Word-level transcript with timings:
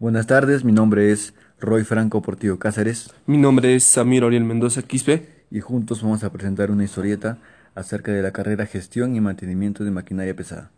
Buenas 0.00 0.26
tardes, 0.26 0.64
mi 0.64 0.72
nombre 0.72 1.12
es 1.12 1.34
Roy 1.60 1.84
Franco 1.84 2.20
Portillo 2.20 2.58
Cáceres 2.58 3.14
Mi 3.26 3.38
nombre 3.38 3.76
es 3.76 3.84
Samir 3.84 4.24
Oriel 4.24 4.42
Mendoza 4.42 4.82
Quispe. 4.82 5.44
y 5.52 5.60
juntos 5.60 6.02
vamos 6.02 6.24
a 6.24 6.32
presentar 6.32 6.72
una 6.72 6.82
historieta 6.82 7.38
acerca 7.76 8.10
de 8.10 8.20
la 8.20 8.32
carrera 8.32 8.66
Gestión 8.66 9.14
y 9.14 9.20
Mantenimiento 9.20 9.84
de 9.84 9.92
Maquinaria 9.92 10.34
Pesada. 10.34 10.72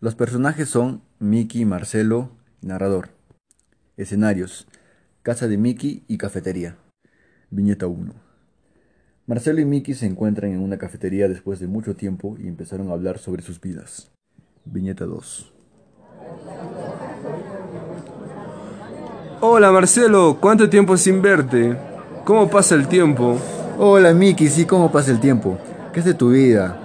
Los 0.00 0.16
personajes 0.16 0.68
son 0.68 1.02
Mickey, 1.20 1.64
Marcelo, 1.64 2.32
narrador. 2.62 3.10
Escenarios: 3.96 4.66
Casa 5.22 5.46
de 5.46 5.56
Mickey 5.56 6.02
y 6.08 6.18
cafetería. 6.18 6.76
Viñeta 7.50 7.86
1. 7.86 8.12
Marcelo 9.26 9.60
y 9.60 9.64
Mickey 9.64 9.94
se 9.94 10.06
encuentran 10.06 10.50
en 10.50 10.60
una 10.60 10.78
cafetería 10.78 11.28
después 11.28 11.60
de 11.60 11.68
mucho 11.68 11.94
tiempo 11.94 12.36
y 12.40 12.48
empezaron 12.48 12.90
a 12.90 12.94
hablar 12.94 13.18
sobre 13.18 13.42
sus 13.42 13.60
vidas. 13.60 14.10
Viñeta 14.64 15.04
2. 15.04 15.52
Hola 19.42 19.70
Marcelo, 19.70 20.38
¿cuánto 20.40 20.70
tiempo 20.70 20.96
sin 20.96 21.20
verte? 21.20 21.76
¿Cómo 22.24 22.48
pasa 22.48 22.74
el 22.74 22.88
tiempo? 22.88 23.36
Hola 23.78 24.14
Mickey, 24.14 24.48
sí, 24.48 24.64
¿cómo 24.64 24.90
pasa 24.90 25.10
el 25.10 25.20
tiempo? 25.20 25.58
¿Qué 25.92 26.00
es 26.00 26.06
de 26.06 26.14
tu 26.14 26.30
vida? 26.30 26.78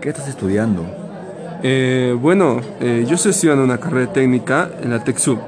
¿Qué 0.00 0.08
estás 0.08 0.26
estudiando? 0.26 0.82
Eh, 1.62 2.16
bueno, 2.18 2.62
eh, 2.80 3.04
yo 3.06 3.16
estoy 3.16 3.32
estudiando 3.32 3.64
una 3.64 3.76
carrera 3.76 4.10
técnica 4.10 4.70
en 4.82 4.92
la 4.92 5.04
TechSub. 5.04 5.38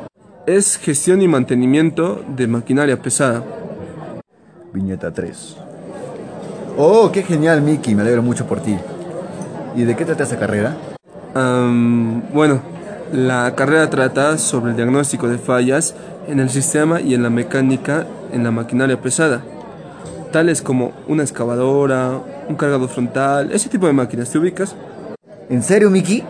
Es 0.47 0.77
gestión 0.77 1.23
y 1.23 1.29
mantenimiento 1.29 2.23
de 2.29 2.47
maquinaria 2.47 3.01
pesada. 3.01 3.43
Viñeta 4.75 5.11
3. 5.11 5.57
Oh, 6.77 7.11
qué 7.11 7.23
genial 7.23 7.63
Mickey, 7.63 7.95
me 7.95 8.03
alegro 8.03 8.23
mucho 8.23 8.47
por 8.47 8.61
ti. 8.61 8.77
¿Y 9.75 9.85
de 9.85 9.97
qué 9.97 10.05
trata 10.05 10.25
esa 10.25 10.39
carrera? 10.39 10.77
Bueno, 11.35 12.61
la 13.13 13.55
carrera 13.55 13.89
trata 13.89 14.37
sobre 14.37 14.71
el 14.71 14.77
diagnóstico 14.77 15.29
de 15.29 15.39
fallas 15.39 15.95
en 16.27 16.41
el 16.41 16.51
sistema 16.51 17.01
y 17.01 17.15
en 17.15 17.23
la 17.23 17.31
mecánica 17.31 18.07
en 18.33 18.43
la 18.43 18.51
maquinaria 18.51 19.01
pesada, 19.01 19.43
tales 20.33 20.61
como 20.61 20.93
una 21.07 21.23
excavadora, 21.23 22.21
un 22.49 22.57
cargador 22.57 22.89
frontal, 22.89 23.53
ese 23.53 23.69
tipo 23.69 23.87
de 23.87 23.93
máquinas. 23.93 24.31
¿Te 24.31 24.39
ubicas? 24.39 24.75
¿En 25.49 25.63
serio 25.63 25.91
Mickey? 25.91 26.25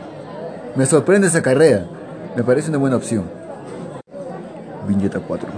Me 0.74 0.84
sorprende 0.86 1.28
esa 1.28 1.42
carrera. 1.42 1.86
Me 2.36 2.44
parece 2.44 2.68
una 2.68 2.78
buena 2.78 2.96
opción. 2.96 3.24
Viñeta 4.86 5.18
4. 5.18 5.48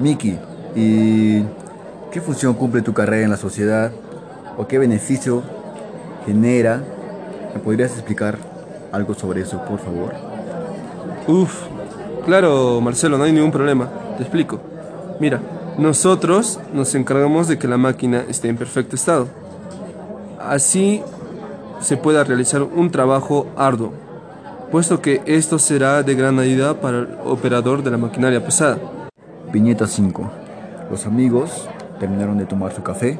Mickey, 0.00 0.38
¿y 0.74 1.42
qué 2.10 2.20
función 2.20 2.54
cumple 2.54 2.82
tu 2.82 2.94
carrera 2.94 3.24
en 3.24 3.30
la 3.30 3.36
sociedad? 3.36 3.92
¿O 4.56 4.66
qué 4.66 4.78
beneficio 4.78 5.42
genera? 6.24 6.82
¿Me 7.54 7.60
podrías 7.60 7.92
explicar 7.92 8.38
algo 8.92 9.14
sobre 9.14 9.42
eso, 9.42 9.62
por 9.64 9.78
favor? 9.78 10.12
Uf, 11.26 11.62
claro, 12.24 12.80
Marcelo, 12.80 13.18
no 13.18 13.24
hay 13.24 13.32
ningún 13.32 13.52
problema. 13.52 13.88
Te 14.16 14.22
explico. 14.22 14.60
Mira, 15.20 15.40
nosotros 15.78 16.58
nos 16.72 16.94
encargamos 16.94 17.48
de 17.48 17.58
que 17.58 17.68
la 17.68 17.76
máquina 17.76 18.24
esté 18.28 18.48
en 18.48 18.56
perfecto 18.56 18.96
estado. 18.96 19.28
Así 20.40 21.02
se 21.80 21.96
pueda 21.96 22.24
realizar 22.24 22.62
un 22.62 22.90
trabajo 22.90 23.46
arduo, 23.56 23.92
puesto 24.70 25.00
que 25.00 25.22
esto 25.26 25.58
será 25.58 26.02
de 26.02 26.14
gran 26.14 26.38
ayuda 26.38 26.80
para 26.80 26.98
el 26.98 27.08
operador 27.24 27.82
de 27.82 27.90
la 27.90 27.98
maquinaria 27.98 28.44
pesada. 28.44 28.78
Viñeta 29.52 29.86
5. 29.86 30.30
Los 30.90 31.06
amigos 31.06 31.68
terminaron 32.00 32.38
de 32.38 32.46
tomar 32.46 32.72
su 32.72 32.82
café 32.82 33.18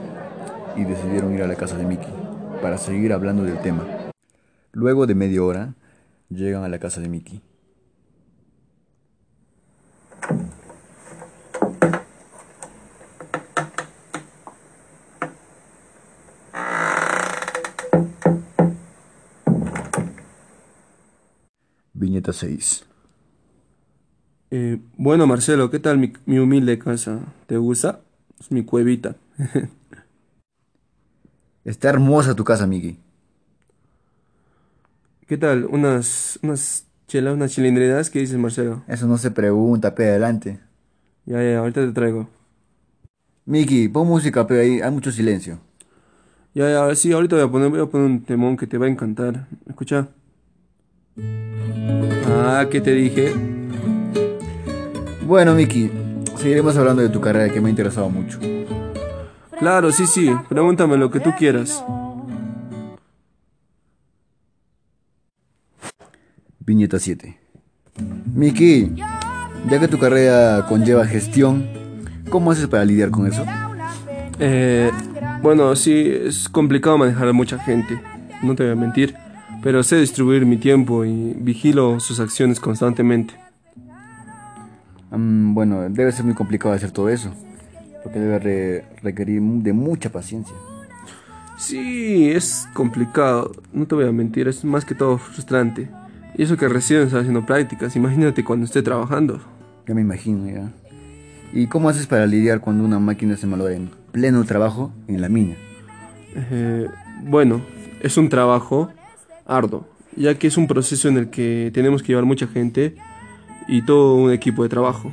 y 0.76 0.84
decidieron 0.84 1.34
ir 1.34 1.42
a 1.42 1.46
la 1.46 1.54
casa 1.54 1.76
de 1.76 1.84
Mickey 1.84 2.12
para 2.62 2.78
seguir 2.78 3.12
hablando 3.12 3.42
del 3.42 3.58
tema. 3.58 3.82
Luego 4.78 5.08
de 5.08 5.16
media 5.16 5.42
hora, 5.42 5.74
llegan 6.30 6.62
a 6.62 6.68
la 6.68 6.78
casa 6.78 7.00
de 7.00 7.08
Mickey. 7.08 7.42
Viñeta 21.92 22.32
6. 22.32 22.86
Eh, 24.52 24.78
bueno, 24.96 25.26
Marcelo, 25.26 25.70
¿qué 25.72 25.80
tal 25.80 25.98
mi, 25.98 26.12
mi 26.24 26.38
humilde 26.38 26.78
casa? 26.78 27.18
¿Te 27.48 27.56
gusta? 27.56 28.02
Es 28.38 28.52
mi 28.52 28.64
cuevita. 28.64 29.16
Está 31.64 31.88
hermosa 31.88 32.36
tu 32.36 32.44
casa, 32.44 32.68
Mickey. 32.68 33.07
¿Qué 35.28 35.36
tal? 35.36 35.66
Unas, 35.66 36.38
unas 36.42 36.86
chelas, 37.06 37.34
unas 37.34 37.50
chilindrinas, 37.50 38.08
¿qué 38.08 38.20
dices, 38.20 38.38
Marcelo? 38.38 38.82
Eso 38.88 39.06
no 39.06 39.18
se 39.18 39.30
pregunta, 39.30 39.94
pe 39.94 40.08
adelante. 40.08 40.58
Ya, 41.26 41.42
ya, 41.42 41.58
ahorita 41.58 41.82
te 41.82 41.92
traigo. 41.92 42.30
Mickey, 43.44 43.88
pon 43.88 44.08
música, 44.08 44.46
pe 44.46 44.58
ahí, 44.58 44.80
hay 44.80 44.90
mucho 44.90 45.12
silencio. 45.12 45.58
Ya, 46.54 46.70
ya, 46.70 46.94
sí, 46.94 47.12
ahorita 47.12 47.36
voy 47.36 47.44
a 47.44 47.50
poner, 47.50 47.68
voy 47.68 47.80
a 47.80 47.84
poner 47.84 48.06
un 48.06 48.22
temón 48.22 48.56
que 48.56 48.66
te 48.66 48.78
va 48.78 48.86
a 48.86 48.88
encantar. 48.88 49.46
Escucha. 49.68 50.08
Ah, 52.26 52.66
¿qué 52.70 52.80
te 52.80 52.92
dije? 52.92 53.34
Bueno, 55.26 55.54
Mickey, 55.54 55.90
seguiremos 56.38 56.74
hablando 56.78 57.02
de 57.02 57.10
tu 57.10 57.20
carrera 57.20 57.52
que 57.52 57.60
me 57.60 57.66
ha 57.66 57.70
interesado 57.70 58.08
mucho. 58.08 58.40
Claro, 59.58 59.92
sí, 59.92 60.06
sí, 60.06 60.30
pregúntame 60.48 60.96
lo 60.96 61.10
que 61.10 61.20
tú 61.20 61.34
quieras. 61.36 61.84
Viñeta 66.68 66.98
7. 66.98 67.34
Mickey, 68.34 68.94
ya 69.70 69.80
que 69.80 69.88
tu 69.88 69.98
carrera 69.98 70.66
conlleva 70.68 71.06
gestión, 71.06 71.66
¿cómo 72.28 72.50
haces 72.50 72.66
para 72.66 72.84
lidiar 72.84 73.10
con 73.10 73.26
eso? 73.26 73.42
Eh, 74.38 74.90
bueno, 75.42 75.74
sí, 75.74 76.06
es 76.06 76.46
complicado 76.46 76.98
manejar 76.98 77.26
a 77.28 77.32
mucha 77.32 77.58
gente, 77.58 77.98
no 78.42 78.54
te 78.54 78.64
voy 78.64 78.72
a 78.72 78.76
mentir, 78.76 79.14
pero 79.62 79.82
sé 79.82 79.96
distribuir 79.96 80.44
mi 80.44 80.58
tiempo 80.58 81.06
y 81.06 81.32
vigilo 81.38 82.00
sus 82.00 82.20
acciones 82.20 82.60
constantemente. 82.60 83.32
Mm, 85.10 85.54
bueno, 85.54 85.88
debe 85.88 86.12
ser 86.12 86.26
muy 86.26 86.34
complicado 86.34 86.74
hacer 86.74 86.90
todo 86.90 87.08
eso, 87.08 87.32
porque 88.04 88.18
debe 88.18 88.38
re- 88.38 88.84
requerir 89.02 89.40
de 89.40 89.72
mucha 89.72 90.10
paciencia. 90.12 90.54
Sí, 91.56 92.28
es 92.30 92.68
complicado, 92.74 93.52
no 93.72 93.86
te 93.86 93.94
voy 93.94 94.06
a 94.06 94.12
mentir, 94.12 94.48
es 94.48 94.66
más 94.66 94.84
que 94.84 94.94
todo 94.94 95.16
frustrante. 95.16 95.88
Y 96.38 96.44
eso 96.44 96.56
que 96.56 96.68
recién 96.68 97.00
estás 97.00 97.22
haciendo 97.22 97.44
prácticas, 97.44 97.96
imagínate 97.96 98.44
cuando 98.44 98.64
esté 98.64 98.80
trabajando. 98.80 99.40
Ya 99.88 99.94
me 99.94 100.02
imagino, 100.02 100.48
ya. 100.48 100.72
¿Y 101.52 101.66
cómo 101.66 101.88
haces 101.88 102.06
para 102.06 102.26
lidiar 102.26 102.60
cuando 102.60 102.84
una 102.84 103.00
máquina 103.00 103.36
se 103.36 103.48
malora 103.48 103.74
en 103.74 103.90
pleno 104.12 104.44
trabajo 104.44 104.92
en 105.08 105.20
la 105.20 105.28
mina? 105.28 105.56
Eh, 106.36 106.86
bueno, 107.24 107.60
es 108.00 108.16
un 108.16 108.28
trabajo 108.28 108.88
arduo, 109.46 109.88
ya 110.14 110.38
que 110.38 110.46
es 110.46 110.56
un 110.56 110.68
proceso 110.68 111.08
en 111.08 111.16
el 111.16 111.28
que 111.28 111.72
tenemos 111.74 112.04
que 112.04 112.08
llevar 112.08 112.24
mucha 112.24 112.46
gente 112.46 112.94
y 113.66 113.82
todo 113.82 114.14
un 114.14 114.30
equipo 114.30 114.62
de 114.62 114.68
trabajo, 114.68 115.10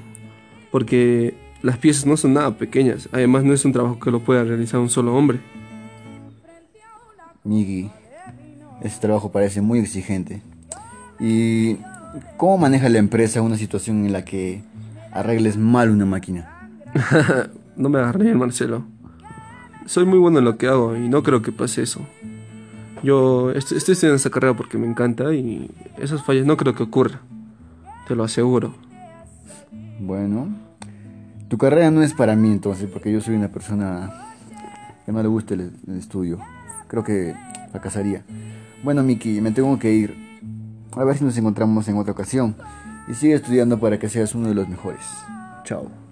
porque 0.70 1.34
las 1.64 1.80
piezas 1.80 2.06
no 2.06 2.18
son 2.18 2.34
nada 2.34 2.56
pequeñas, 2.56 3.10
además 3.12 3.44
no 3.44 3.54
es 3.54 3.66
un 3.66 3.72
trabajo 3.72 4.00
que 4.00 4.12
lo 4.12 4.20
pueda 4.20 4.44
realizar 4.44 4.80
un 4.80 4.92
solo 4.92 5.16
hombre. 5.16 5.40
Migi, 7.44 7.90
ese 8.84 9.00
trabajo 9.00 9.32
parece 9.32 9.62
muy 9.62 9.80
exigente. 9.80 10.44
¿Y 11.20 11.78
cómo 12.38 12.58
maneja 12.58 12.90
la 12.90 13.00
empresa 13.00 13.42
una 13.42 13.58
situación 13.58 14.06
en 14.06 14.14
la 14.14 14.26
que 14.26 14.62
arregles 15.12 15.58
mal 15.58 15.90
una 15.90 16.06
máquina? 16.06 16.70
no 17.76 17.90
me 17.90 18.00
hagas 18.00 18.16
reír, 18.16 18.36
Marcelo. 18.36 18.84
Soy 19.86 20.06
muy 20.06 20.18
bueno 20.20 20.40
en 20.40 20.46
lo 20.46 20.58
que 20.58 20.68
hago 20.68 20.96
y 20.96 21.08
no 21.10 21.24
creo 21.24 21.42
que 21.42 21.52
pase 21.52 21.84
eso. 21.84 22.02
Yo 23.04 23.52
est- 23.52 23.72
estoy 23.72 23.94
estudiando 23.94 24.16
esta 24.16 24.30
carrera 24.30 24.56
porque 24.56 24.78
me 24.78 24.88
encanta 24.88 25.34
y 25.34 25.70
esas 25.98 26.24
fallas 26.24 26.46
no 26.46 26.58
creo 26.58 26.74
que 26.74 26.84
ocurra. 26.84 27.20
Te 28.08 28.16
lo 28.16 28.24
aseguro. 28.24 28.74
Bueno, 30.00 30.48
tu 31.48 31.58
carrera 31.58 31.92
no 31.92 32.02
es 32.02 32.14
para 32.14 32.36
mí 32.36 32.52
entonces, 32.52 32.90
porque 32.92 33.12
yo 33.12 33.22
soy 33.22 33.36
una 33.36 33.48
persona 33.50 34.12
que 35.06 35.12
no 35.12 35.22
le 35.22 35.28
gusta 35.28 35.54
el, 35.54 35.72
el 35.88 35.98
estudio. 35.98 36.40
Creo 36.88 37.04
que 37.04 37.36
fracasaría. 37.72 38.24
Bueno, 38.84 39.04
Miki, 39.04 39.40
me 39.42 39.52
tengo 39.52 39.78
que 39.80 39.94
ir. 39.94 40.25
A 40.96 41.04
ver 41.04 41.18
si 41.18 41.24
nos 41.24 41.38
encontramos 41.38 41.88
en 41.88 41.98
otra 41.98 42.14
ocasión. 42.14 42.56
Y 43.08 43.14
sigue 43.14 43.36
estudiando 43.36 43.80
para 43.80 44.00
que 44.00 44.10
seas 44.10 44.34
uno 44.34 44.48
de 44.48 44.56
los 44.56 44.68
mejores. 44.68 45.06
Chao. 45.64 46.05